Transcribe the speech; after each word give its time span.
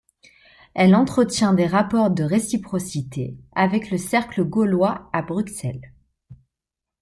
Elle 0.73 0.95
entretient 0.95 1.53
des 1.53 1.67
rapports 1.67 2.09
de 2.09 2.23
réciprocité 2.23 3.37
avec 3.53 3.91
le 3.91 3.99
Cercle 3.99 4.43
Gaulois 4.43 5.07
à 5.13 5.21
Bruxelles. 5.21 5.93